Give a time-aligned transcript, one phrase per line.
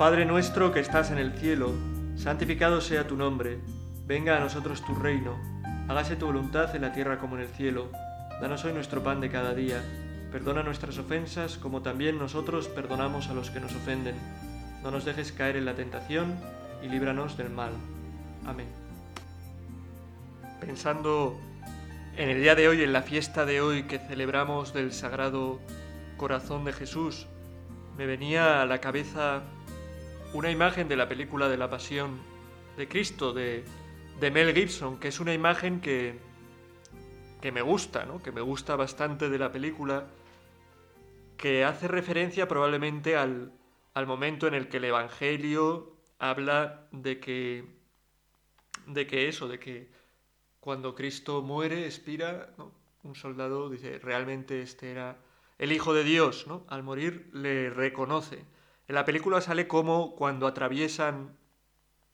[0.00, 1.74] Padre nuestro que estás en el cielo,
[2.16, 3.58] santificado sea tu nombre,
[4.06, 5.36] venga a nosotros tu reino,
[5.88, 7.90] hágase tu voluntad en la tierra como en el cielo.
[8.40, 9.84] Danos hoy nuestro pan de cada día,
[10.32, 14.14] perdona nuestras ofensas como también nosotros perdonamos a los que nos ofenden.
[14.82, 16.34] No nos dejes caer en la tentación
[16.82, 17.72] y líbranos del mal.
[18.46, 18.68] Amén.
[20.62, 21.38] Pensando
[22.16, 25.60] en el día de hoy, en la fiesta de hoy que celebramos del Sagrado
[26.16, 27.26] Corazón de Jesús,
[27.98, 29.42] me venía a la cabeza
[30.32, 32.20] una imagen de la película de la Pasión
[32.76, 33.64] de Cristo de,
[34.20, 36.18] Mel Gibson, que es una imagen que,
[37.40, 38.22] que me gusta, ¿no?
[38.22, 40.06] que me gusta bastante de la película,
[41.36, 43.52] que hace referencia probablemente al,
[43.94, 47.64] al momento en el que el Evangelio habla de que,
[48.86, 49.88] de que eso, de que
[50.60, 52.50] cuando Cristo muere, expira,
[53.02, 55.16] un soldado dice, realmente este era
[55.58, 56.64] el Hijo de Dios, ¿no?
[56.68, 58.44] Al morir le reconoce.
[58.90, 61.38] En la película sale como cuando atraviesan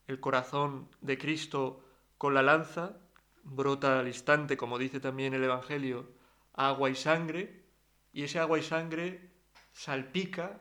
[0.09, 1.83] el corazón de Cristo
[2.19, 2.99] con la lanza,
[3.45, 6.07] brota al instante, como dice también el Evangelio,
[6.53, 7.65] agua y sangre,
[8.13, 9.31] y ese agua y sangre
[9.73, 10.61] salpica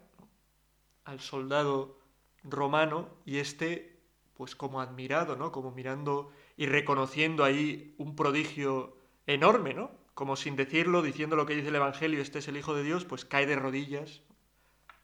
[1.03, 1.99] al soldado
[2.45, 3.99] romano y este,
[4.36, 5.52] pues como admirado, ¿no?
[5.52, 8.95] Como mirando y reconociendo ahí un prodigio
[9.27, 9.91] enorme, ¿no?
[10.13, 13.03] Como sin decirlo, diciendo lo que dice el Evangelio, este es el Hijo de Dios,
[13.03, 14.21] pues cae de rodillas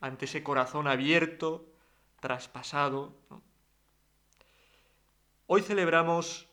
[0.02, 1.72] ante ese corazón abierto,
[2.20, 3.16] traspasado.
[5.48, 6.48] Hoy celebramos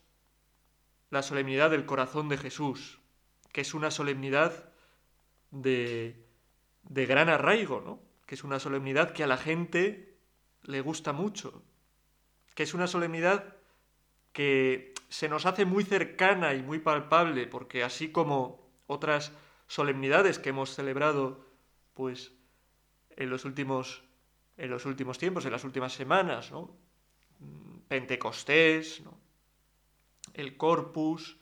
[1.09, 2.99] la solemnidad del corazón de Jesús,
[3.51, 4.71] que es una solemnidad
[5.51, 6.23] de,
[6.83, 7.99] de gran arraigo, ¿no?
[8.27, 10.15] que es una solemnidad que a la gente
[10.61, 11.63] le gusta mucho,
[12.53, 13.55] que es una solemnidad
[14.31, 19.31] que se nos hace muy cercana y muy palpable, porque así como otras
[19.65, 21.43] solemnidades que hemos celebrado,
[21.95, 22.31] pues
[23.19, 24.01] en los últimos,
[24.57, 26.71] en los últimos tiempos, en las últimas semanas, ¿no?
[27.87, 29.19] Pentecostés, ¿no?
[30.33, 31.37] el Corpus,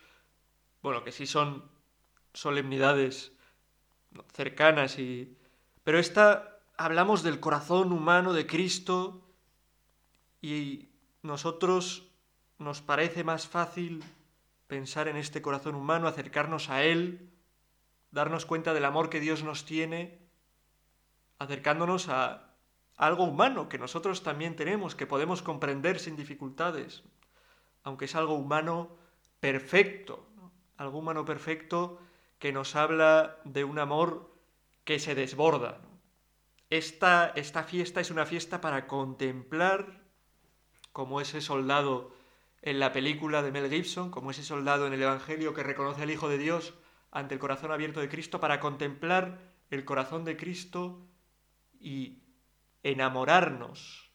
[0.82, 1.64] bueno, que sí son
[2.34, 3.32] solemnidades
[4.34, 5.38] cercanas y...
[5.84, 9.24] Pero esta hablamos del corazón humano de Cristo
[10.42, 10.90] y
[11.22, 12.10] nosotros
[12.58, 14.04] nos parece más fácil
[14.68, 17.30] pensar en este corazón humano, acercarnos a Él,
[18.10, 20.27] darnos cuenta del amor que Dios nos tiene
[21.40, 22.56] acercándonos a
[22.98, 27.04] algo humano que nosotros también tenemos, que podemos comprender sin dificultades,
[27.84, 28.90] aunque es algo humano
[29.40, 30.28] perfecto,
[30.78, 32.00] algo humano perfecto
[32.40, 34.32] que nos habla de un amor
[34.84, 35.82] que se desborda.
[36.70, 40.02] Esta, esta fiesta es una fiesta para contemplar
[40.92, 42.12] como ese soldado
[42.62, 46.12] en la película de Mel Gibson, como ese soldado en el Evangelio que reconoce al
[46.12, 46.74] Hijo de Dios
[47.12, 51.00] ante el corazón abierto de Cristo, para contemplar el corazón de Cristo
[51.80, 52.24] y
[52.84, 54.12] enamorarnos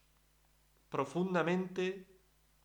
[0.88, 2.06] profundamente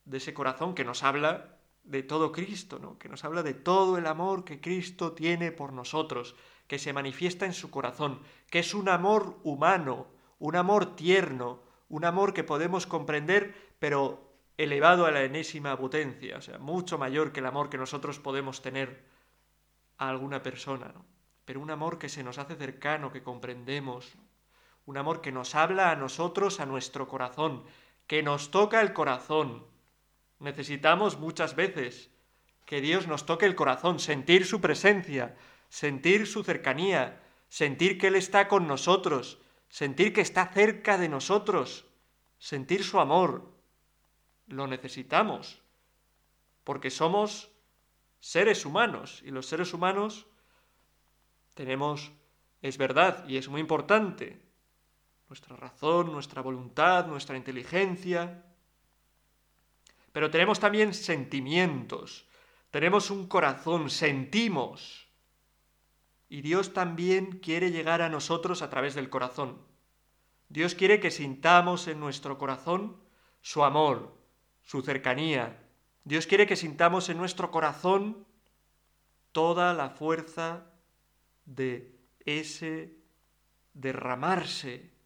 [0.06, 2.97] de ese corazón que nos habla de todo Cristo, ¿no?
[3.00, 6.36] que nos habla de todo el amor que Cristo tiene por nosotros,
[6.68, 10.07] que se manifiesta en su corazón, que es un amor humano,
[10.40, 16.41] un amor tierno, un amor que podemos comprender, pero elevado a la enésima potencia, o
[16.41, 19.06] sea, mucho mayor que el amor que nosotros podemos tener
[19.97, 21.06] a alguna persona, ¿no?
[21.46, 24.18] pero un amor que se nos hace cercano, que comprendemos,
[24.88, 27.64] un amor que nos habla a nosotros, a nuestro corazón,
[28.08, 29.68] que nos toca el corazón.
[30.40, 32.09] Necesitamos muchas veces
[32.66, 35.36] que Dios nos toque el corazón, sentir su presencia,
[35.68, 41.86] sentir su cercanía, sentir que Él está con nosotros, sentir que está cerca de nosotros,
[42.40, 43.52] sentir su amor.
[44.48, 45.62] Lo necesitamos,
[46.64, 47.52] porque somos
[48.22, 50.28] seres humanos y los seres humanos
[51.56, 52.14] tenemos,
[52.62, 54.47] es verdad y es muy importante,
[55.30, 58.44] nuestra razón, nuestra voluntad, nuestra inteligencia.
[60.12, 62.28] Pero tenemos también sentimientos,
[62.72, 65.07] tenemos un corazón, sentimos.
[66.30, 69.62] Y Dios también quiere llegar a nosotros a través del corazón.
[70.50, 72.98] Dios quiere que sintamos en nuestro corazón
[73.42, 74.18] su amor,
[74.63, 75.63] su cercanía.
[76.04, 78.25] Dios quiere que sintamos en nuestro corazón
[79.31, 80.66] toda la fuerza
[81.46, 82.98] de ese
[83.74, 84.97] derramarse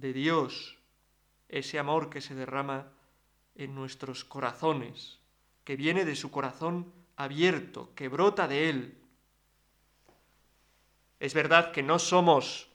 [0.00, 0.78] de Dios,
[1.48, 2.88] ese amor que se derrama
[3.54, 5.20] en nuestros corazones,
[5.64, 8.98] que viene de su corazón abierto, que brota de Él.
[11.18, 12.68] Es verdad que no somos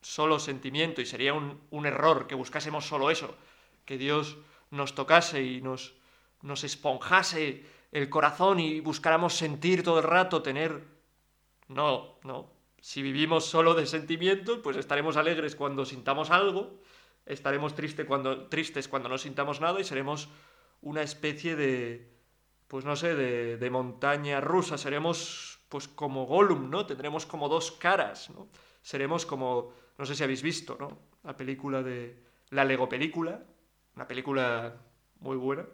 [0.00, 3.36] solo sentimiento y sería un, error que buscásemos solo eso,
[3.84, 4.36] que Dios
[4.70, 5.94] nos tocase y nos,
[6.42, 10.96] nos esponjase el corazón y buscáramos sentir todo el rato, tener...
[11.68, 12.55] No, no,
[12.86, 16.78] si vivimos solo de sentimientos, pues estaremos alegres cuando sintamos algo
[17.26, 20.28] estaremos triste cuando, tristes cuando no sintamos nada y seremos
[20.82, 22.08] una especie de,
[22.68, 26.86] pues no sé, de, montaña rusa, seremos pues como Gollum, ¿no?
[26.86, 28.48] Tendremos como dos caras, ¿no?
[28.82, 30.96] Seremos como, no sé si habéis visto, ¿no?
[31.24, 33.42] La película de, la Lego película,
[33.96, 34.76] una película
[35.18, 35.66] muy buena.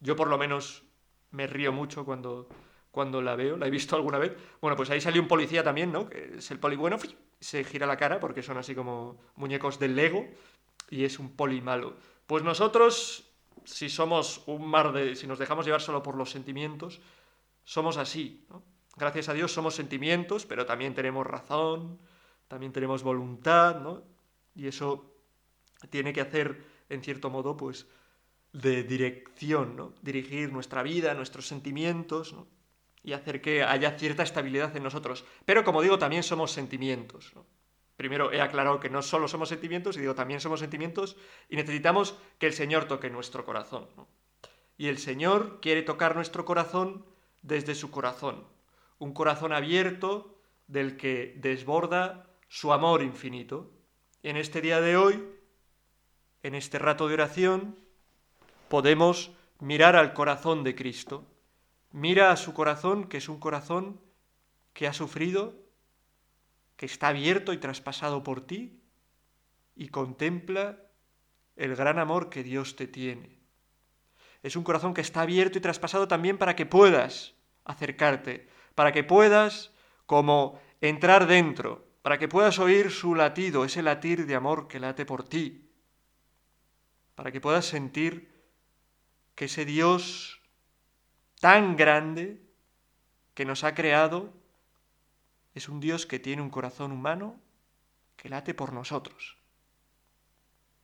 [0.00, 0.82] Yo por lo menos
[1.30, 2.48] me río mucho cuando,
[2.90, 4.36] cuando la veo, la he visto alguna vez.
[4.60, 6.08] Bueno, pues ahí salió un policía también, ¿no?
[6.08, 6.98] Que es el poli bueno,
[7.38, 10.26] se gira la cara porque son así como muñecos del Lego
[10.90, 11.96] y es un poli malo.
[12.26, 13.30] Pues nosotros,
[13.64, 17.00] si somos un mar de, si nos dejamos llevar solo por los sentimientos,
[17.64, 18.62] somos así, ¿no?
[18.96, 21.98] Gracias a Dios somos sentimientos, pero también tenemos razón,
[22.48, 24.02] también tenemos voluntad, ¿no?
[24.54, 25.14] Y eso
[25.88, 27.86] tiene que hacer, en cierto modo, pues,
[28.52, 29.94] de dirección, ¿no?
[30.02, 32.48] Dirigir nuestra vida, nuestros sentimientos, ¿no?
[33.02, 35.24] Y hacer que haya cierta estabilidad en nosotros.
[35.44, 37.32] Pero, como digo, también somos sentimientos.
[37.96, 41.16] Primero he aclarado que no solo somos sentimientos, y digo también somos sentimientos,
[41.48, 43.88] y necesitamos que el Señor toque nuestro corazón.
[44.76, 47.04] Y el Señor quiere tocar nuestro corazón
[47.42, 48.46] desde su corazón.
[48.98, 53.70] Un corazón abierto del que desborda su amor infinito.
[54.22, 55.22] En este día de hoy
[56.42, 57.76] en este rato de oración,
[58.68, 61.26] podemos mirar al corazón de Cristo.
[61.92, 64.00] Mira a su corazón, que es un corazón
[64.72, 65.54] que ha sufrido,
[66.76, 68.80] que está abierto y traspasado por ti,
[69.74, 70.78] y contempla
[71.56, 73.40] el gran amor que Dios te tiene.
[74.42, 77.34] Es un corazón que está abierto y traspasado también para que puedas
[77.64, 79.72] acercarte, para que puedas
[80.06, 85.04] como entrar dentro, para que puedas oír su latido, ese latir de amor que late
[85.04, 85.70] por ti,
[87.14, 88.32] para que puedas sentir
[89.34, 90.39] que ese Dios
[91.40, 92.38] tan grande
[93.34, 94.32] que nos ha creado
[95.54, 97.40] es un Dios que tiene un corazón humano
[98.16, 99.38] que late por nosotros,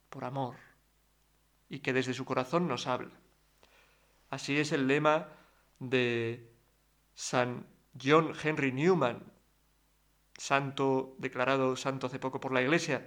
[0.08, 0.56] por amor,
[1.68, 3.12] y que desde su corazón nos habla.
[4.30, 5.28] Así es el lema
[5.78, 6.50] de
[7.14, 7.66] San
[8.02, 9.22] John Henry Newman,
[10.38, 13.06] santo declarado santo hace poco por la Iglesia,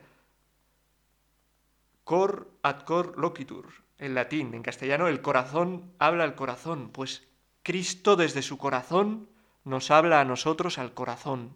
[2.03, 7.28] cor ad cor loquitur, en latín, en castellano el corazón habla al corazón, pues
[7.69, 9.29] Cristo desde su corazón
[9.63, 11.55] nos habla a nosotros al corazón.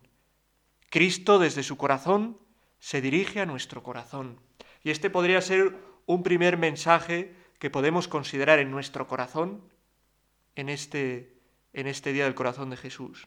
[0.91, 2.37] Cristo desde su corazón
[2.77, 4.39] se dirige a nuestro corazón.
[4.83, 5.75] Y este podría ser
[6.05, 9.63] un primer mensaje que podemos considerar en nuestro corazón
[10.53, 11.35] en este,
[11.73, 13.25] en este día del corazón de Jesús.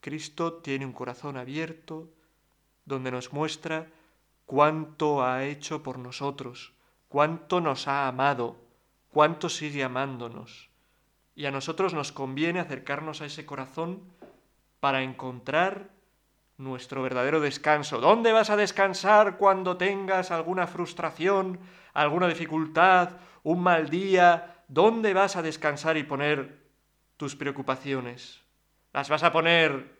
[0.00, 2.08] Cristo tiene un corazón abierto
[2.86, 3.92] donde nos muestra
[4.46, 6.72] cuánto ha hecho por nosotros,
[7.08, 8.56] cuánto nos ha amado,
[9.10, 10.71] cuánto sigue amándonos.
[11.34, 14.02] Y a nosotros nos conviene acercarnos a ese corazón
[14.80, 15.90] para encontrar
[16.58, 18.00] nuestro verdadero descanso.
[18.00, 21.60] ¿Dónde vas a descansar cuando tengas alguna frustración,
[21.94, 24.62] alguna dificultad, un mal día?
[24.68, 26.58] ¿Dónde vas a descansar y poner
[27.16, 28.40] tus preocupaciones?
[28.92, 29.98] ¿Las vas a poner,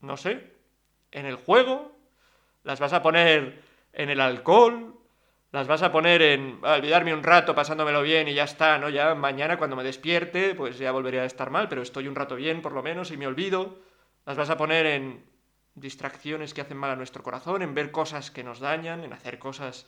[0.00, 0.52] no sé,
[1.10, 1.92] en el juego?
[2.62, 4.97] ¿Las vas a poner en el alcohol,
[5.50, 8.90] las vas a poner en olvidarme un rato pasándomelo bien y ya está, ¿no?
[8.90, 12.36] Ya mañana cuando me despierte, pues ya volveré a estar mal, pero estoy un rato
[12.36, 13.78] bien por lo menos y me olvido.
[14.26, 15.24] Las vas a poner en
[15.74, 19.38] distracciones que hacen mal a nuestro corazón, en ver cosas que nos dañan, en hacer
[19.38, 19.86] cosas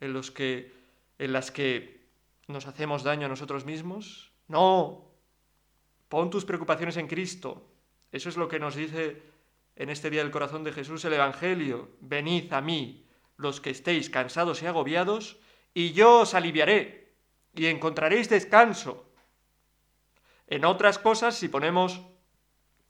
[0.00, 0.72] en, los que,
[1.18, 2.06] en las que
[2.46, 4.32] nos hacemos daño a nosotros mismos.
[4.46, 5.10] No,
[6.08, 7.66] pon tus preocupaciones en Cristo.
[8.12, 9.20] Eso es lo que nos dice
[9.74, 11.90] en este día del corazón de Jesús el Evangelio.
[12.00, 13.05] Venid a mí,
[13.36, 15.38] los que estéis cansados y agobiados,
[15.74, 17.14] y yo os aliviaré,
[17.54, 19.12] y encontraréis descanso.
[20.46, 22.00] En otras cosas, si ponemos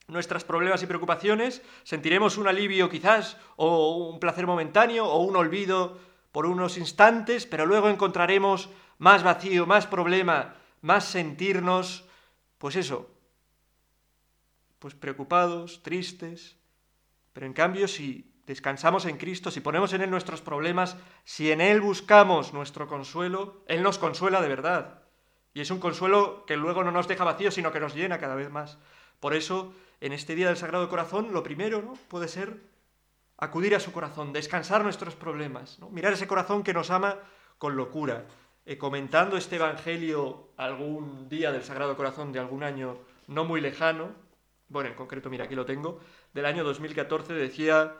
[0.08, 5.98] nuestras problemas y preocupaciones, sentiremos un alivio quizás, o un placer momentáneo, o un olvido
[6.32, 12.04] por unos instantes, pero luego encontraremos más vacío, más problema, más sentirnos,
[12.58, 13.10] pues eso,
[14.78, 16.56] pues preocupados, tristes.
[17.32, 21.60] Pero en cambio, si descansamos en Cristo, si ponemos en Él nuestros problemas, si en
[21.60, 25.02] Él buscamos nuestro consuelo, Él nos consuela de verdad.
[25.52, 28.34] Y es un consuelo que luego no nos deja vacíos, sino que nos llena cada
[28.34, 28.78] vez más.
[29.20, 31.94] Por eso, en este día del Sagrado Corazón, lo primero ¿no?
[32.08, 32.60] puede ser
[33.38, 37.18] acudir a su corazón, descansar nuestros problemas, mirar ese corazón que nos ama
[37.58, 38.26] con locura.
[38.64, 42.98] Eh, comentando este Evangelio algún día del Sagrado Corazón de algún año
[43.28, 44.10] no muy lejano,
[44.68, 46.00] bueno, en concreto, mira, aquí lo tengo,
[46.34, 47.94] del año 2014 decía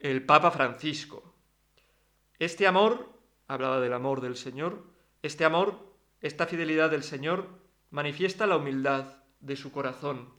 [0.00, 1.34] el Papa Francisco.
[2.38, 3.12] Este amor,
[3.48, 4.84] hablaba del amor del Señor,
[5.22, 7.48] este amor, esta fidelidad del Señor,
[7.90, 10.32] manifiesta la humildad de su corazón.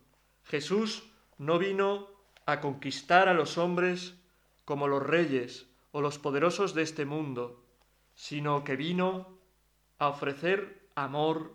[0.43, 2.07] Jesús no vino
[2.45, 4.15] a conquistar a los hombres
[4.63, 7.65] como los reyes o los poderosos de este mundo,
[8.15, 9.39] sino que vino
[9.97, 11.53] a ofrecer amor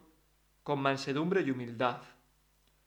[0.62, 2.02] con mansedumbre y humildad.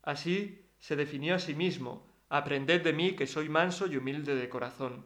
[0.04, 4.50] Así se definió a sí mismo, aprended de mí que soy manso y humilde de
[4.50, 5.06] corazón.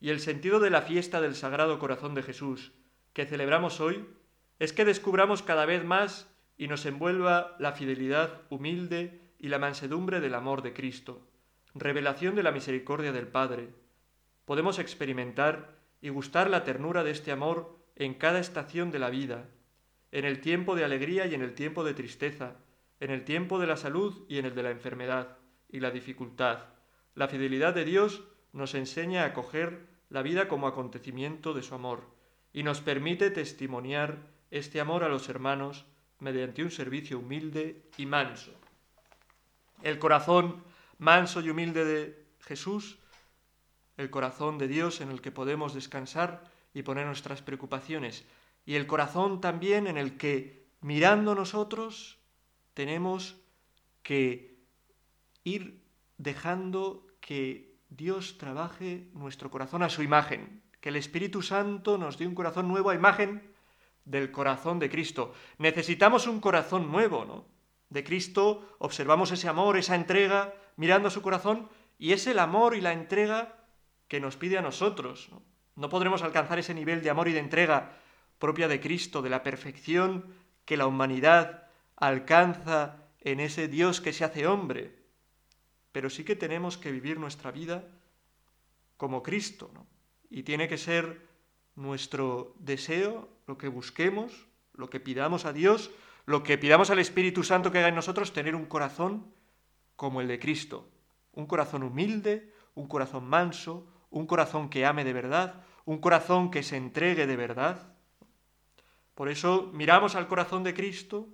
[0.00, 2.72] Y el sentido de la fiesta del Sagrado Corazón de Jesús,
[3.12, 4.06] que celebramos hoy,
[4.58, 10.20] es que descubramos cada vez más y nos envuelva la fidelidad humilde y la mansedumbre
[10.20, 11.26] del amor de Cristo,
[11.74, 13.70] revelación de la misericordia del Padre.
[14.44, 19.48] Podemos experimentar y gustar la ternura de este amor en cada estación de la vida,
[20.12, 22.56] en el tiempo de alegría y en el tiempo de tristeza,
[23.00, 25.39] en el tiempo de la salud y en el de la enfermedad
[25.72, 26.66] y la dificultad.
[27.14, 28.22] La fidelidad de Dios
[28.52, 32.02] nos enseña a acoger la vida como acontecimiento de su amor
[32.52, 34.18] y nos permite testimoniar
[34.50, 35.86] este amor a los hermanos
[36.18, 38.52] mediante un servicio humilde y manso.
[39.82, 40.62] El corazón
[40.98, 42.98] manso y humilde de Jesús,
[43.96, 48.24] el corazón de Dios en el que podemos descansar y poner nuestras preocupaciones,
[48.66, 52.18] y el corazón también en el que, mirando nosotros,
[52.74, 53.36] tenemos
[54.02, 54.49] que
[55.44, 55.82] ir
[56.18, 62.26] dejando que Dios trabaje nuestro corazón a su imagen, que el Espíritu Santo nos dé
[62.26, 63.52] un corazón nuevo a imagen
[64.04, 65.34] del corazón de Cristo.
[65.58, 67.46] Necesitamos un corazón nuevo, ¿no?
[67.88, 71.68] De Cristo observamos ese amor, esa entrega, mirando su corazón,
[71.98, 73.66] y es el amor y la entrega
[74.08, 75.28] que nos pide a nosotros.
[75.30, 75.42] ¿no?
[75.80, 77.92] no podremos alcanzar ese nivel de amor y de entrega
[78.38, 80.34] propia de Cristo, de la perfección
[80.66, 84.99] que la humanidad alcanza en ese Dios que se hace hombre.
[85.92, 87.88] Pero sí que tenemos que vivir nuestra vida
[88.96, 89.86] como Cristo, ¿no?
[90.28, 91.26] Y tiene que ser
[91.74, 95.90] nuestro deseo, lo que busquemos, lo que pidamos a Dios,
[96.26, 99.32] lo que pidamos al Espíritu Santo que haga en nosotros, tener un corazón
[99.96, 100.88] como el de Cristo,
[101.32, 106.62] un corazón humilde, un corazón manso, un corazón que ame de verdad, un corazón que
[106.62, 107.94] se entregue de verdad.
[109.14, 111.28] Por eso miramos al corazón de Cristo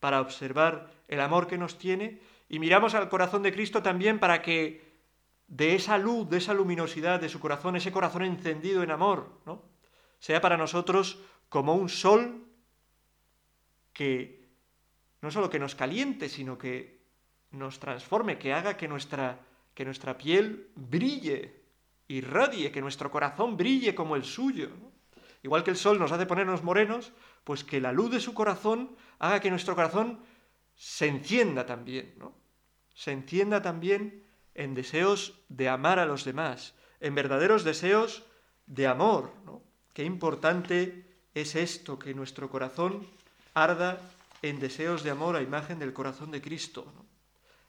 [0.00, 4.42] para observar el amor que nos tiene y miramos al corazón de Cristo también para
[4.42, 4.90] que
[5.46, 9.62] de esa luz, de esa luminosidad de su corazón, ese corazón encendido en amor, ¿no?
[10.18, 12.44] sea para nosotros como un sol
[13.92, 14.48] que
[15.22, 17.04] no solo que nos caliente, sino que
[17.52, 19.38] nos transforme, que haga que nuestra,
[19.72, 21.54] que nuestra piel brille,
[22.08, 24.70] irradie, que nuestro corazón brille como el suyo.
[25.44, 27.12] Igual que el sol nos hace ponernos morenos,
[27.44, 30.18] pues que la luz de su corazón haga que nuestro corazón
[30.74, 32.39] se encienda también, ¿no?
[33.00, 38.24] Se encienda también en deseos de amar a los demás, en verdaderos deseos
[38.66, 39.62] de amor, ¿no?
[39.94, 43.08] Qué importante es esto, que nuestro corazón
[43.54, 43.98] arda
[44.42, 46.92] en deseos de amor a imagen del corazón de Cristo.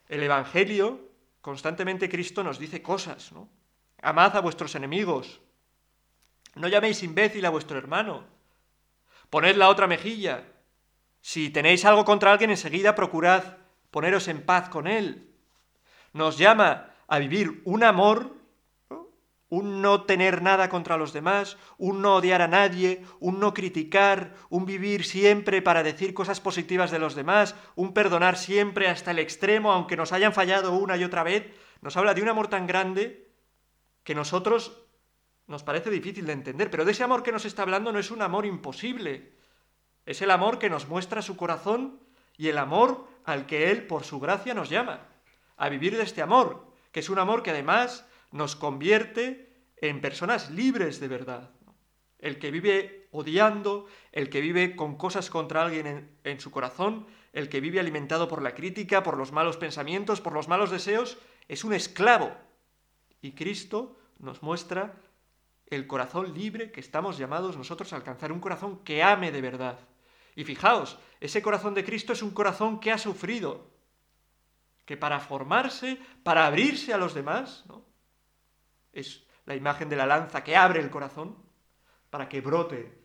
[0.10, 1.00] El Evangelio,
[1.40, 3.48] constantemente Cristo nos dice cosas, ¿no?
[4.02, 5.40] Amad a vuestros enemigos,
[6.56, 8.26] no llaméis imbécil a vuestro hermano,
[9.30, 10.44] poned la otra mejilla,
[11.22, 13.61] si tenéis algo contra alguien enseguida procurad
[13.92, 15.30] poneros en paz con él.
[16.14, 18.42] Nos llama a vivir un amor
[19.52, 24.34] un no tener nada contra los demás, un no odiar a nadie, un no criticar,
[24.50, 29.20] un vivir siempre para decir cosas positivas de los demás, un perdonar siempre hasta el
[29.20, 32.66] extremo, aunque nos hayan fallado una y otra vez, nos habla de un amor tan
[32.66, 33.30] grande
[34.06, 34.86] que nosotros
[35.48, 38.10] nos parece difícil de entender, pero de ese amor que nos está hablando no es
[38.10, 39.34] un amor imposible,
[40.06, 42.00] es el amor que nos muestra su corazón
[42.38, 45.08] y el amor al que Él, por su gracia, nos llama,
[45.58, 50.50] a vivir de este amor, que es un amor que además nos convierte en personas
[50.52, 51.52] libres de verdad.
[52.20, 57.50] El que vive odiando, el que vive con cosas contra alguien en, su corazón, el
[57.50, 61.64] que vive alimentado por la crítica, por los malos pensamientos, por los malos deseos, es
[61.64, 62.32] un esclavo.
[63.22, 64.96] Y Cristo nos muestra
[65.68, 69.80] el corazón libre que estamos llamados nosotros a alcanzar, un corazón que ame de verdad.
[70.36, 73.70] Y fijaos, ese corazón de Cristo es un corazón que ha sufrido,
[74.86, 77.66] que para formarse, para abrirse a los demás,
[78.94, 81.38] es la imagen de la lanza que abre el corazón
[82.10, 82.98] para que brote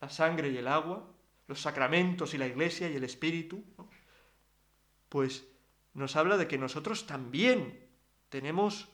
[0.00, 1.08] la sangre y el agua,
[1.46, 3.64] los sacramentos y la iglesia y el espíritu,
[5.08, 5.44] pues
[5.92, 7.88] nos habla de que nosotros también
[8.28, 8.88] tenemos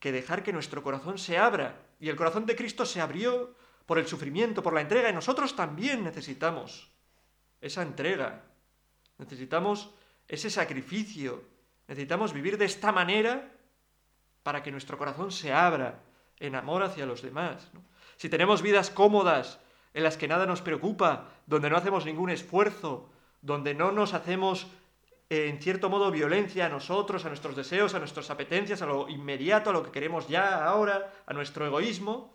[0.00, 1.86] que dejar que nuestro corazón se abra.
[2.00, 3.54] Y el corazón de Cristo se abrió
[3.86, 6.91] por el sufrimiento, por la entrega, y nosotros también necesitamos
[7.62, 8.44] esa entrega.
[9.16, 9.90] Necesitamos
[10.28, 11.42] ese sacrificio.
[11.88, 13.50] Necesitamos vivir de esta manera
[14.42, 16.00] para que nuestro corazón se abra
[16.38, 17.70] en amor hacia los demás.
[18.16, 19.60] Si tenemos vidas cómodas,
[19.94, 24.66] en las que nada nos preocupa, donde no hacemos ningún esfuerzo, donde no nos hacemos
[25.30, 29.08] eh, en cierto modo violencia a nosotros, a nuestros deseos, a nuestras apetencias, a lo
[29.08, 32.34] inmediato, a lo que queremos ya, ahora, a nuestro egoísmo,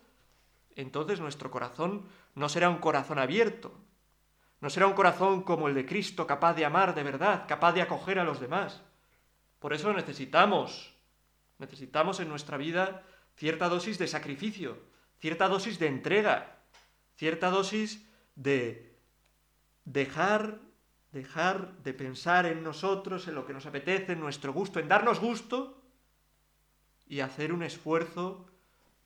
[0.75, 2.05] entonces nuestro corazón
[2.35, 3.73] no será un corazón abierto,
[4.59, 7.81] no será un corazón como el de Cristo, capaz de amar de verdad, capaz de
[7.81, 8.81] acoger a los demás.
[9.59, 10.95] Por eso necesitamos,
[11.59, 13.03] necesitamos en nuestra vida
[13.35, 14.79] cierta dosis de sacrificio,
[15.19, 16.57] cierta dosis de entrega,
[17.15, 18.97] cierta dosis de
[19.85, 20.59] dejar,
[21.11, 25.19] dejar de pensar en nosotros, en lo que nos apetece, en nuestro gusto, en darnos
[25.19, 25.81] gusto
[27.07, 28.47] y hacer un esfuerzo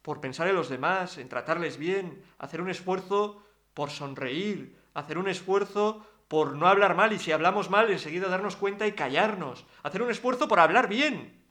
[0.01, 5.27] por pensar en los demás, en tratarles bien, hacer un esfuerzo por sonreír, hacer un
[5.27, 10.01] esfuerzo por no hablar mal y si hablamos mal enseguida darnos cuenta y callarnos, hacer
[10.01, 11.43] un esfuerzo por hablar bien,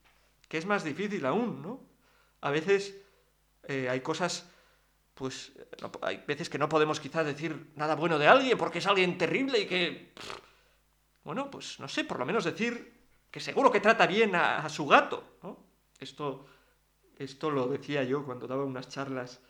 [0.49, 1.81] que es más difícil aún, ¿no?
[2.41, 2.97] A veces
[3.65, 4.49] eh, hay cosas,
[5.15, 5.53] pues
[6.03, 9.61] hay veces que no podemos quizás decir nada bueno de alguien porque es alguien terrible
[9.61, 10.13] y que,
[11.25, 14.69] bueno, pues no sé, por lo menos decir que seguro que trata bien a, a
[14.69, 15.59] su gato, ¿no?
[15.99, 16.47] Esto
[17.21, 19.41] esto lo decía yo cuando daba unas charlas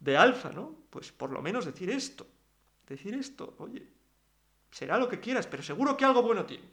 [0.00, 0.74] de alfa, ¿no?
[0.88, 2.26] Pues por lo menos decir esto.
[2.88, 3.86] Decir esto, oye,
[4.70, 6.64] será lo que quieras, pero seguro que algo bueno tiene.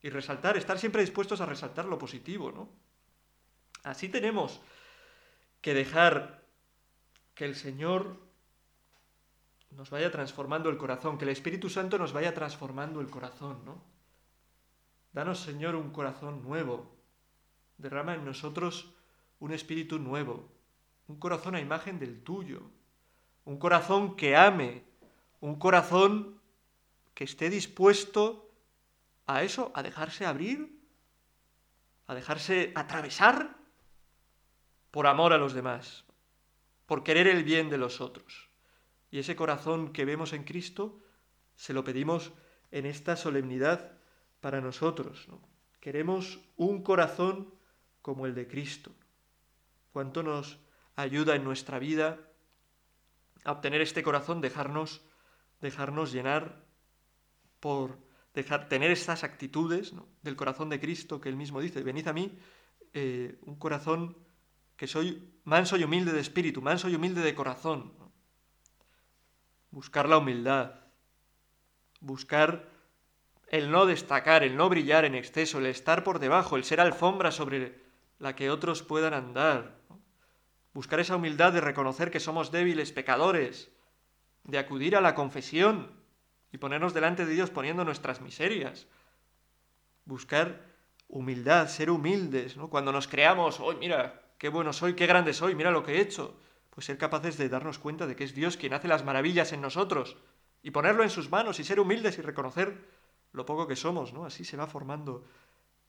[0.00, 2.68] Y resaltar, estar siempre dispuestos a resaltar lo positivo, ¿no?
[3.82, 4.60] Así tenemos
[5.60, 6.44] que dejar
[7.34, 8.16] que el Señor
[9.72, 13.82] nos vaya transformando el corazón, que el Espíritu Santo nos vaya transformando el corazón, ¿no?
[15.12, 16.94] Danos, Señor, un corazón nuevo.
[17.78, 18.94] Derrama en nosotros
[19.40, 20.48] un espíritu nuevo,
[21.08, 22.70] un corazón a imagen del tuyo,
[23.46, 24.84] un corazón que ame,
[25.40, 26.38] un corazón
[27.14, 28.50] que esté dispuesto
[29.26, 30.78] a eso, a dejarse abrir,
[32.06, 33.56] a dejarse atravesar
[34.90, 36.04] por amor a los demás,
[36.84, 38.50] por querer el bien de los otros.
[39.10, 41.00] Y ese corazón que vemos en Cristo,
[41.54, 42.32] se lo pedimos
[42.70, 43.92] en esta solemnidad
[44.40, 45.26] para nosotros.
[45.80, 47.54] Queremos un corazón
[48.02, 48.92] como el de Cristo
[49.96, 50.58] cuánto nos
[50.94, 52.20] ayuda en nuestra vida
[53.52, 55.02] obtener este corazón, dejarnos,
[55.60, 56.64] dejarnos llenar
[57.60, 57.98] por
[58.34, 62.38] dejar, tener estas actitudes del corazón de Cristo que él mismo dice, venid a mí,
[62.92, 64.16] eh, un corazón
[64.76, 67.92] que soy manso y humilde de espíritu, manso y humilde de corazón.
[69.70, 70.74] Buscar la humildad,
[72.00, 72.68] buscar
[73.48, 77.30] el no destacar, el no brillar en exceso, el estar por debajo, el ser alfombra
[77.30, 77.84] sobre
[78.18, 79.78] la que otros puedan andar,
[80.76, 83.70] buscar esa humildad de reconocer que somos débiles, pecadores,
[84.44, 85.90] de acudir a la confesión
[86.52, 88.86] y ponernos delante de Dios poniendo nuestras miserias,
[90.04, 90.66] buscar
[91.08, 92.68] humildad, ser humildes, ¿no?
[92.68, 96.00] Cuando nos creamos, hoy mira, qué bueno soy, qué grande soy, mira lo que he
[96.02, 96.36] hecho,
[96.68, 99.62] pues ser capaces de darnos cuenta de que es Dios quien hace las maravillas en
[99.62, 100.18] nosotros
[100.62, 102.84] y ponerlo en sus manos y ser humildes y reconocer
[103.32, 104.26] lo poco que somos, ¿no?
[104.26, 105.24] Así se va formando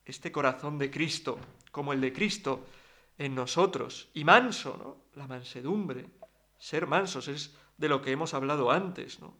[0.06, 1.40] este corazón de Cristo,
[1.74, 2.64] como el de Cristo,
[3.18, 4.10] en nosotros.
[4.14, 5.20] Y manso, ¿no?
[5.20, 6.10] La mansedumbre.
[6.58, 9.38] Ser mansos es de lo que hemos hablado antes, ¿no?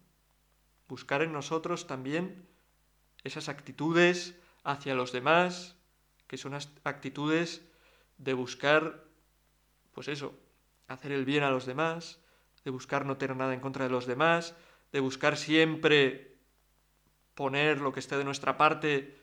[0.88, 2.48] Buscar en nosotros también
[3.24, 5.76] esas actitudes hacia los demás,
[6.28, 7.68] que son actitudes
[8.18, 9.06] de buscar,
[9.94, 10.38] pues eso,
[10.88, 12.20] hacer el bien a los demás,
[12.64, 14.56] de buscar no tener nada en contra de los demás,
[14.92, 16.38] de buscar siempre
[17.34, 19.22] poner lo que esté de nuestra parte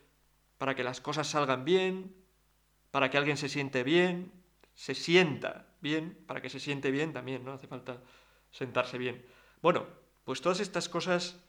[0.58, 2.14] para que las cosas salgan bien,
[2.90, 4.43] para que alguien se siente bien,
[4.74, 7.52] se sienta bien, para que se siente bien también, ¿no?
[7.52, 8.02] Hace falta
[8.50, 9.24] sentarse bien.
[9.62, 9.86] Bueno,
[10.24, 11.40] pues todas estas cosas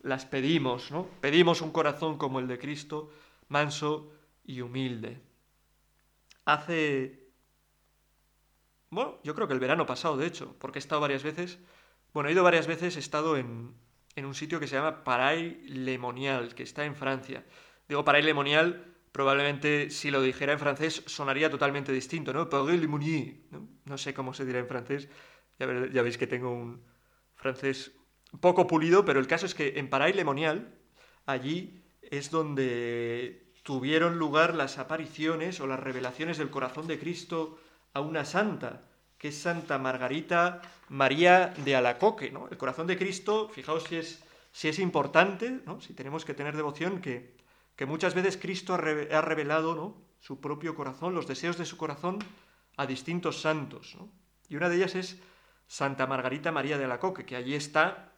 [0.00, 1.06] las pedimos, ¿no?
[1.20, 3.10] Pedimos un corazón como el de Cristo,
[3.48, 4.12] manso
[4.44, 5.20] y humilde.
[6.44, 7.30] Hace...
[8.90, 11.58] Bueno, yo creo que el verano pasado, de hecho, porque he estado varias veces...
[12.12, 13.74] Bueno, he ido varias veces, he estado en,
[14.16, 17.44] en un sitio que se llama Paray Lemonial, que está en Francia.
[17.88, 22.48] Digo Paray Lemonial probablemente si lo dijera en francés sonaría totalmente distinto, ¿no?
[22.48, 23.68] ¿no?
[23.84, 25.08] No sé cómo se dirá en francés.
[25.58, 26.82] Ya, veis que tengo un
[27.36, 27.92] francés
[28.40, 30.74] poco pulido, pero el caso es que en Paray Lemonial,
[31.26, 37.58] allí es donde tuvieron lugar las apariciones o las revelaciones del corazón de Cristo
[37.92, 42.48] a una santa, que es Santa Margarita María de Alacoque, ¿no?
[42.50, 45.80] El corazón de Cristo, fijaos si es, si es importante, ¿no?
[45.80, 47.36] Si tenemos que tener devoción, que
[47.82, 49.96] que muchas veces Cristo ha revelado ¿no?
[50.20, 52.20] su propio corazón, los deseos de su corazón
[52.76, 53.96] a distintos santos.
[54.48, 55.20] Y una de ellas es
[55.66, 58.12] Santa Margarita María de Alacoque, que allí está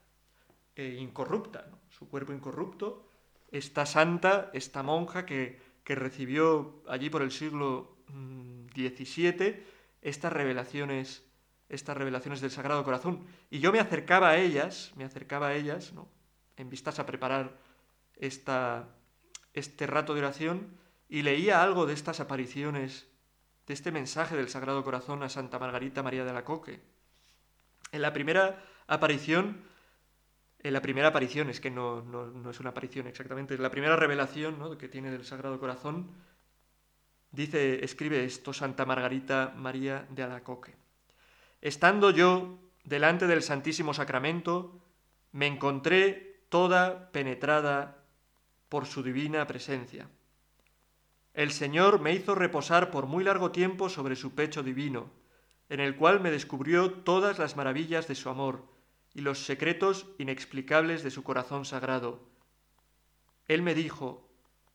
[0.76, 3.08] eh, incorrupta, su cuerpo incorrupto,
[3.50, 7.96] esta santa, esta monja que, que recibió allí por el siglo
[8.74, 9.62] XVII mm,
[10.02, 11.24] estas revelaciones,
[11.70, 13.24] estas revelaciones del Sagrado Corazón.
[13.48, 16.06] Y yo me acercaba a ellas, me acercaba a ellas, ¿no?
[16.58, 17.56] en vistas a preparar
[18.16, 18.90] esta,
[19.54, 20.76] este rato de oración
[21.08, 23.08] y leía algo de estas apariciones,
[23.66, 26.80] de este mensaje del Sagrado Corazón a Santa Margarita María de la Coque.
[27.92, 29.62] En la primera aparición,
[30.58, 33.96] en la primera aparición, es que no, no, es una aparición exactamente, es la primera
[33.96, 34.76] revelación ¿no?
[34.76, 36.10] que tiene del Sagrado Corazón,
[37.30, 40.74] dice, escribe esto Santa Margarita María de Alacoque.
[41.60, 44.80] Estando yo delante del Santísimo Sacramento,
[45.32, 48.03] me encontré toda penetrada
[48.74, 50.10] por su divina presencia.
[51.32, 55.12] El Señor me hizo reposar por muy largo tiempo sobre su pecho divino,
[55.68, 58.66] en el cual me descubrió todas las maravillas de su amor
[59.14, 62.26] y los secretos inexplicables de su corazón sagrado.
[63.46, 64.28] Él me dijo,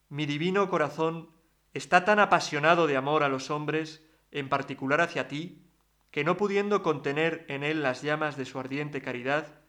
[0.07, 1.31] mi divino corazón
[1.73, 5.65] está tan apasionado de amor a los hombres, en particular hacia ti,
[6.09, 9.59] que no pudiendo contener en él las llamas de su ardiente caridad,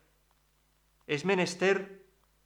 [1.08, 1.99] es menester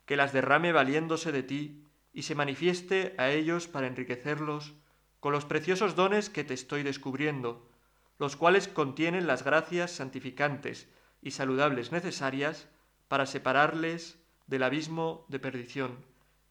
[0.07, 4.75] que las derrame valiéndose de ti y se manifieste a ellos para enriquecerlos
[5.21, 7.69] con los preciosos dones que te estoy descubriendo,
[8.19, 10.89] los cuales contienen las gracias santificantes
[11.23, 12.69] y saludables necesarias
[13.09, 15.97] para separarles del abismo de perdición.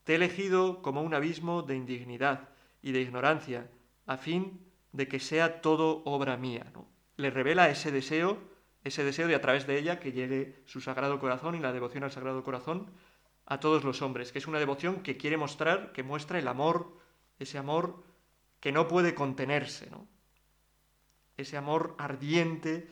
[0.03, 2.49] Te he elegido como un abismo de indignidad
[2.81, 3.69] y de ignorancia,
[4.05, 4.59] a fin
[4.91, 6.65] de que sea todo obra mía.
[7.15, 8.37] Le revela ese deseo,
[8.83, 12.03] ese deseo de a través de ella que llegue su Sagrado Corazón y la devoción
[12.03, 12.91] al Sagrado Corazón
[13.45, 16.97] a todos los hombres, que es una devoción que quiere mostrar, que muestra el amor,
[17.39, 18.03] ese amor
[18.59, 20.07] que no puede contenerse, ¿no?
[21.37, 22.89] ese amor ardiente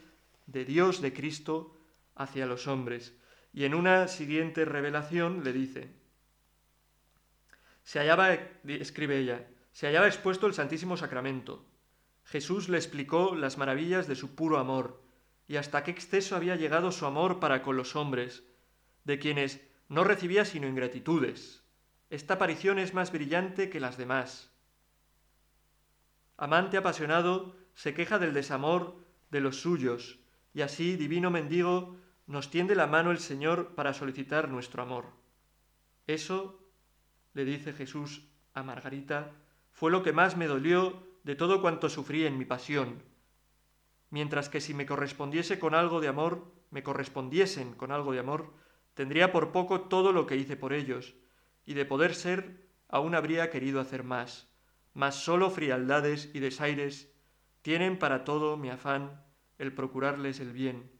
[0.47, 1.77] de Dios, de Cristo,
[2.15, 3.13] hacia los hombres.
[3.53, 5.93] Y en una siguiente revelación le dice,
[7.83, 8.33] se hallaba,
[8.65, 11.65] escribe ella, se hallaba expuesto el Santísimo Sacramento.
[12.23, 15.01] Jesús le explicó las maravillas de su puro amor,
[15.47, 18.43] y hasta qué exceso había llegado su amor para con los hombres,
[19.03, 19.61] de quienes
[19.91, 21.65] no recibía sino ingratitudes.
[22.09, 24.49] Esta aparición es más brillante que las demás.
[26.37, 28.95] Amante apasionado, se queja del desamor
[29.31, 30.19] de los suyos,
[30.53, 35.07] y así, divino mendigo, nos tiende la mano el Señor para solicitar nuestro amor.
[36.07, 36.65] Eso,
[37.33, 39.33] le dice Jesús a Margarita,
[39.71, 43.03] fue lo que más me dolió de todo cuanto sufrí en mi pasión,
[44.09, 48.53] mientras que si me correspondiese con algo de amor, me correspondiesen con algo de amor,
[48.93, 51.15] tendría por poco todo lo que hice por ellos,
[51.65, 54.49] y de poder ser, aún habría querido hacer más,
[54.93, 57.13] mas sólo frialdades y desaires
[57.61, 59.23] tienen para todo mi afán
[59.57, 60.91] el procurarles el bien.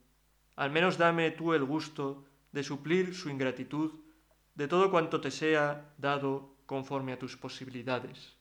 [0.56, 4.00] Al menos dame tú el gusto de suplir su ingratitud
[4.56, 8.38] de todo cuanto te sea dado conforme a tus posibilidades.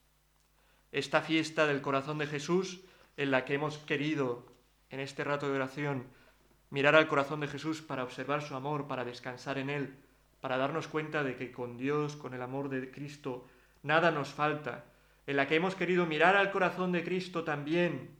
[0.92, 2.80] Esta fiesta del corazón de Jesús,
[3.16, 4.46] en la que hemos querido,
[4.90, 6.06] en este rato de oración,
[6.70, 9.94] mirar al corazón de Jesús para observar su amor, para descansar en él,
[10.40, 13.46] para darnos cuenta de que con Dios, con el amor de Cristo,
[13.82, 14.84] nada nos falta,
[15.26, 18.10] en la que hemos querido mirar al corazón de Cristo también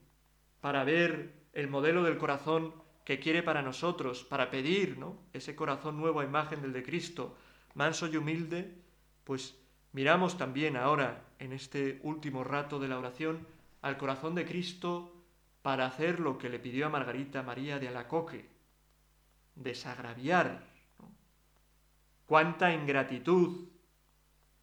[0.59, 5.17] para ver el modelo del corazón que quiere para nosotros, para pedir ¿no?
[5.33, 7.35] ese corazón nuevo a imagen del de Cristo,
[7.73, 8.75] manso y humilde,
[9.23, 9.57] pues
[9.91, 13.47] miramos también ahora, en este último rato de la oración,
[13.81, 15.20] al corazón de Cristo
[15.61, 18.49] para hacer lo que le pidió a Margarita María de Alacoque,
[19.55, 20.63] desagraviar.
[22.25, 23.67] Cuánta ingratitud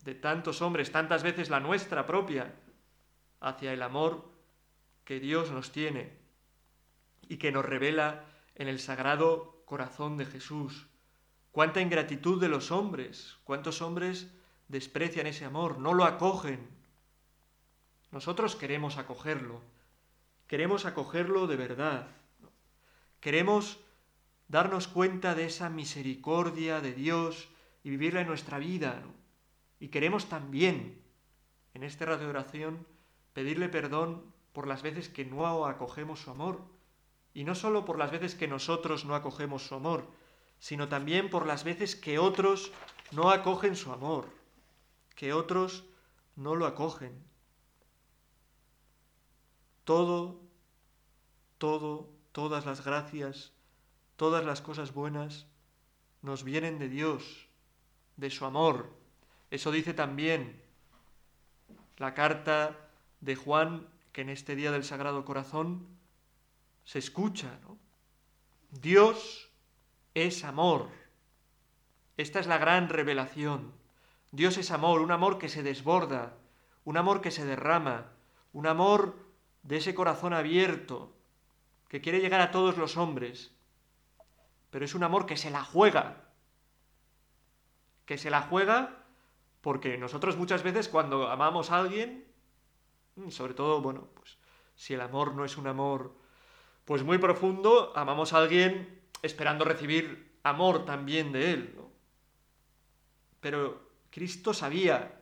[0.04, 2.54] de tantos hombres, tantas veces la nuestra propia,
[3.40, 4.28] hacia el amor
[5.04, 6.12] que Dios nos tiene
[7.28, 10.86] y que nos revela en el sagrado corazón de Jesús.
[11.52, 14.28] Cuánta ingratitud de los hombres, cuántos hombres
[14.68, 16.68] desprecian ese amor, no lo acogen.
[18.10, 19.60] Nosotros queremos acogerlo,
[20.48, 22.08] queremos acogerlo de verdad.
[23.20, 23.78] Queremos
[24.48, 27.48] darnos cuenta de esa misericordia de Dios
[27.84, 29.02] y vivirla en nuestra vida.
[29.78, 31.00] Y queremos también,
[31.74, 32.86] en este rato de oración,
[33.34, 36.62] pedirle perdón por las veces que no acogemos su amor.
[37.34, 40.06] Y no solo por las veces que nosotros no acogemos su amor,
[40.58, 42.72] sino también por las veces que otros
[43.12, 44.28] no acogen su amor,
[45.14, 45.84] que otros
[46.34, 47.22] no lo acogen.
[49.88, 50.38] Todo,
[51.56, 53.54] todo, todas las gracias,
[54.16, 55.46] todas las cosas buenas
[56.20, 57.48] nos vienen de Dios,
[58.18, 58.92] de su amor,
[59.50, 60.60] eso dice también
[61.96, 62.76] la carta
[63.22, 65.86] de Juan, que en este día del Sagrado Corazón
[66.84, 67.58] se escucha.
[67.62, 67.78] ¿no?
[68.70, 69.48] Dios
[70.12, 70.90] es amor.
[72.18, 73.72] Esta es la gran revelación.
[74.32, 76.36] Dios es amor, un amor que se desborda,
[76.84, 78.12] un amor que se derrama,
[78.52, 79.27] un amor
[79.68, 81.14] de ese corazón abierto,
[81.88, 83.54] que quiere llegar a todos los hombres,
[84.70, 86.24] pero es un amor que se la juega,
[88.06, 89.04] que se la juega
[89.60, 92.26] porque nosotros muchas veces cuando amamos a alguien,
[93.16, 94.38] mm, sobre todo, bueno, pues
[94.74, 96.16] si el amor no es un amor
[96.86, 101.78] pues muy profundo, amamos a alguien esperando recibir amor también de Él.
[103.40, 105.20] Pero Cristo sabía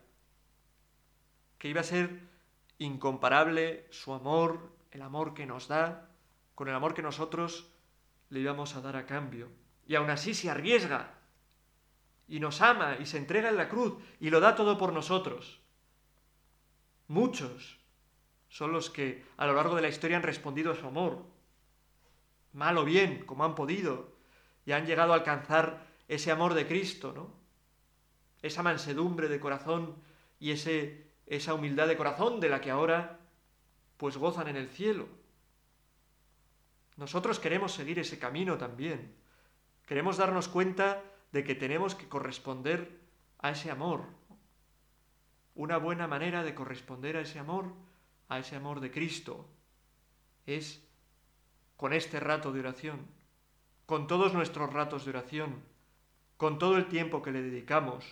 [1.59, 2.36] que iba a ser
[2.79, 6.11] incomparable su amor, el amor que nos da,
[6.55, 7.71] con el amor que nosotros
[8.31, 9.49] le íbamos a dar a cambio.
[9.87, 11.15] Y aún así se arriesga
[12.29, 15.61] y nos ama y se entrega en la cruz y lo da todo por nosotros.
[17.09, 17.79] Muchos
[18.49, 21.25] son los que a lo largo de la historia han respondido a su amor,
[22.53, 24.17] mal o bien, como han podido,
[24.65, 27.35] y han llegado a alcanzar ese amor de Cristo, ¿no?
[28.43, 29.97] Esa mansedumbre de corazón
[30.39, 33.19] y ese, esa humildad de corazón de la que ahora
[33.97, 35.09] pues gozan en el cielo.
[36.97, 39.15] Nosotros queremos seguir ese camino también.
[39.87, 42.99] Queremos darnos cuenta de que tenemos que corresponder
[43.39, 44.05] a ese amor.
[45.55, 47.73] Una buena manera de corresponder a ese amor,
[48.29, 49.47] a ese amor de Cristo,
[50.47, 50.83] es
[51.77, 53.07] con este rato de oración,
[53.85, 55.63] con todos nuestros ratos de oración,
[56.37, 58.05] con todo el tiempo que le dedicamos.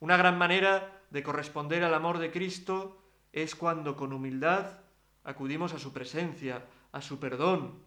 [0.00, 2.98] Una gran manera de corresponder al amor de Cristo
[3.32, 4.78] es cuando con humildad
[5.24, 7.78] acudimos a su presencia, a su perdón,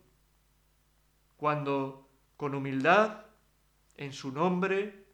[1.35, 2.07] cuando
[2.37, 3.25] con humildad,
[3.97, 5.05] en su nombre,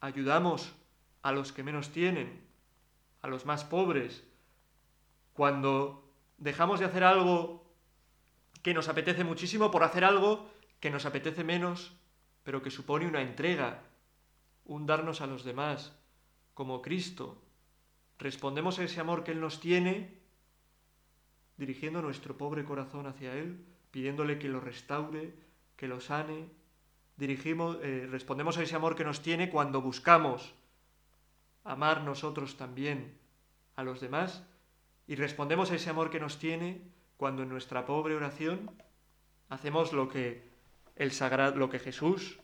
[0.00, 0.74] ayudamos
[1.22, 2.44] a los que menos tienen,
[3.22, 4.24] a los más pobres,
[5.32, 7.64] cuando dejamos de hacer algo
[8.62, 11.92] que nos apetece muchísimo por hacer algo que nos apetece menos,
[12.42, 13.82] pero que supone una entrega,
[14.64, 15.97] un darnos a los demás,
[16.58, 17.40] como Cristo.
[18.18, 20.18] Respondemos a ese amor que Él nos tiene,
[21.56, 25.34] dirigiendo nuestro pobre corazón hacia Él, pidiéndole que lo restaure,
[25.76, 26.50] que lo sane.
[27.16, 30.52] Dirigimos, eh, respondemos a ese amor que nos tiene cuando buscamos
[31.62, 33.16] amar nosotros también
[33.76, 34.42] a los demás
[35.06, 36.82] y respondemos a ese amor que nos tiene
[37.16, 38.68] cuando en nuestra pobre oración
[39.48, 40.42] hacemos lo que
[40.96, 42.40] el sagrado, lo que Jesús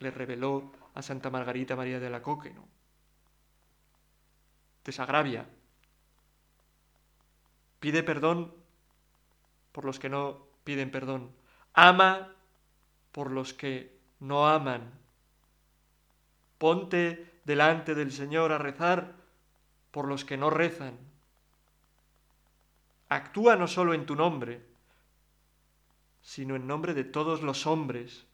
[0.00, 2.81] le reveló a Santa Margarita María de la Coque, ¿no?
[4.84, 5.46] Desagravia.
[7.80, 8.54] Pide perdón
[9.72, 11.30] por los que no piden perdón.
[11.74, 12.34] Ama
[13.12, 14.92] por los que no aman.
[16.58, 19.14] Ponte delante del Señor a rezar
[19.90, 20.96] por los que no rezan.
[23.08, 24.62] Actúa no solo en tu nombre,
[26.22, 28.24] sino en nombre de todos los hombres,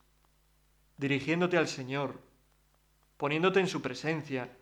[0.99, 2.21] dirigiéndote al Señor,
[3.17, 4.55] poniéndote en su presencia,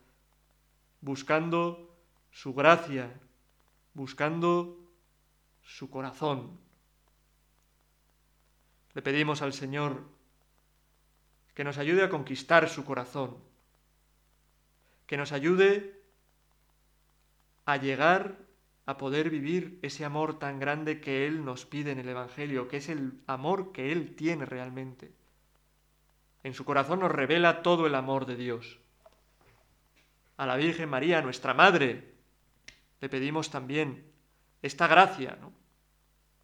[1.00, 1.96] buscando
[2.30, 3.12] su gracia,
[3.94, 4.78] buscando
[5.62, 6.58] su corazón.
[8.94, 10.04] Le pedimos al Señor
[11.54, 13.36] que nos ayude a conquistar su corazón,
[15.06, 16.02] que nos ayude
[17.64, 18.38] a llegar
[18.86, 22.76] a poder vivir ese amor tan grande que Él nos pide en el Evangelio, que
[22.76, 25.12] es el amor que Él tiene realmente.
[26.44, 28.78] En su corazón nos revela todo el amor de Dios.
[30.36, 32.14] A la Virgen María, nuestra Madre,
[33.00, 34.04] le pedimos también
[34.60, 35.38] esta gracia.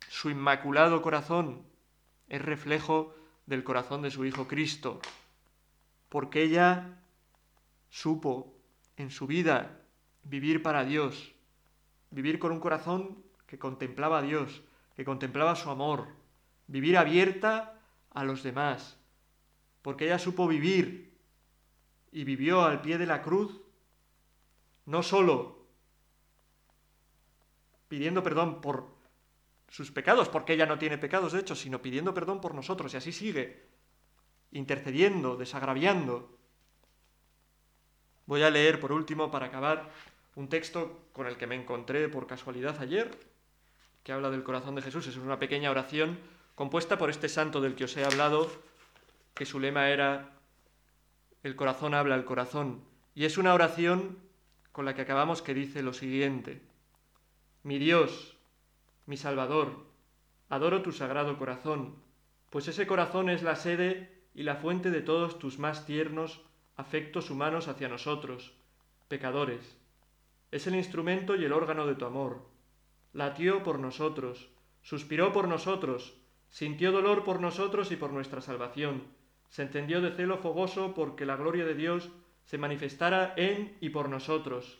[0.09, 1.63] Su inmaculado corazón
[2.29, 3.15] es reflejo
[3.47, 5.01] del corazón de su Hijo Cristo,
[6.09, 6.99] porque ella
[7.91, 8.55] supo
[8.97, 9.81] en su vida
[10.23, 11.33] vivir para Dios,
[12.11, 14.63] vivir con un corazón que contemplaba a Dios,
[14.97, 16.09] que contemplaba su amor,
[16.67, 17.79] vivir abierta
[18.11, 18.99] a los demás,
[19.83, 21.19] porque ella supo vivir
[22.13, 23.62] y vivió al pie de la cruz,
[24.87, 25.67] no solo
[27.89, 28.89] pidiendo perdón por
[29.69, 32.97] sus pecados, porque ella no tiene pecados de hecho, sino pidiendo perdón por nosotros, y
[32.97, 33.67] así sigue,
[34.51, 36.39] intercediendo, desagraviando.
[38.27, 39.91] Voy a leer por último, para acabar,
[40.37, 43.19] un texto con el que me encontré por casualidad ayer,
[44.03, 45.07] que habla del corazón de Jesús.
[45.07, 46.19] Es una pequeña oración
[46.55, 48.51] compuesta por este santo del que os he hablado,
[49.35, 50.39] que su lema era
[51.43, 52.85] El corazón habla al corazón.
[53.15, 54.19] Y es una oración
[54.73, 56.63] con la que acabamos que dice lo siguiente.
[57.63, 58.37] Mi Dios,
[59.07, 59.87] mi Salvador,
[60.49, 61.97] adoro tu sagrado corazón,
[62.51, 66.43] pues ese corazón es la sede y la fuente de todos tus más tiernos
[66.77, 68.53] afectos humanos hacia nosotros,
[69.09, 69.83] pecadores
[70.53, 72.43] es el instrumento y el órgano de tu amor.
[73.15, 74.51] Latió por nosotros,
[74.83, 76.15] suspiró por nosotros,
[76.51, 79.03] sintió dolor por nosotros y por nuestra salvación.
[79.49, 82.11] Se encendió de celo fogoso porque la gloria de Dios
[82.45, 84.79] se manifestara en y por nosotros.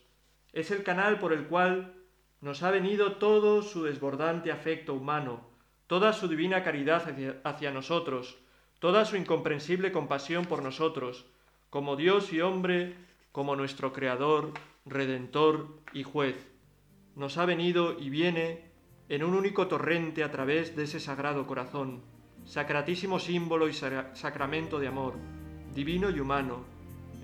[0.53, 1.95] Es el canal por el cual
[2.41, 5.41] nos ha venido todo su desbordante afecto humano,
[5.87, 8.39] toda su divina caridad hacia, hacia nosotros,
[8.79, 11.27] toda su incomprensible compasión por nosotros,
[11.71, 12.97] como Dios y hombre,
[13.31, 14.53] como nuestro Creador
[14.85, 16.37] Redentor y Juez,
[17.15, 18.73] nos ha venido y viene
[19.09, 22.03] en un único torrente a través de ese sagrado corazón,
[22.45, 25.15] sacratísimo símbolo y sacramento de amor,
[25.75, 26.72] divino y humano.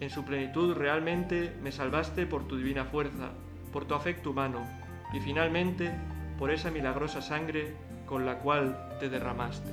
[0.00, 3.30] En su plenitud realmente me salvaste por tu divina fuerza,
[3.72, 4.64] por tu afecto humano
[5.12, 5.90] y finalmente
[6.38, 7.74] por esa milagrosa sangre
[8.06, 9.70] con la cual te derramaste.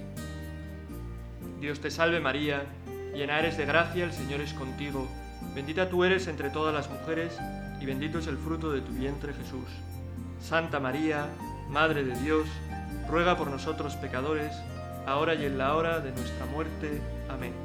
[1.59, 2.63] Dios te salve María,
[3.13, 5.07] llena eres de gracia, el Señor es contigo,
[5.53, 7.37] bendita tú eres entre todas las mujeres
[7.79, 9.69] y bendito es el fruto de tu vientre Jesús.
[10.39, 11.27] Santa María,
[11.69, 12.47] Madre de Dios,
[13.09, 14.51] ruega por nosotros pecadores,
[15.05, 17.01] ahora y en la hora de nuestra muerte.
[17.29, 17.64] Amén.